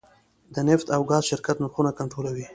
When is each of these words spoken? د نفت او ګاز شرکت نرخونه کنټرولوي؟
د 0.53 0.55
نفت 0.69 0.87
او 0.95 1.01
ګاز 1.11 1.23
شرکت 1.31 1.55
نرخونه 1.59 1.91
کنټرولوي؟ 1.99 2.45